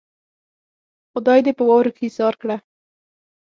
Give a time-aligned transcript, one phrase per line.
[1.11, 2.57] خدای دې په واورو کې ايسار کړه.